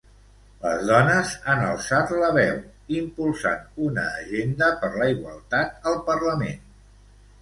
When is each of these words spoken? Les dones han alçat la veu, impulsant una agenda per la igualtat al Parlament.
Les 0.61 0.79
dones 0.91 1.33
han 1.51 1.59
alçat 1.65 2.13
la 2.23 2.31
veu, 2.37 2.57
impulsant 3.01 3.61
una 3.89 4.07
agenda 4.23 4.71
per 4.85 4.91
la 4.95 5.11
igualtat 5.17 5.91
al 5.93 6.01
Parlament. 6.13 6.65